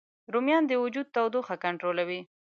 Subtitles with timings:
[0.33, 2.21] رومیان د وجود تودوخه کنټرولوي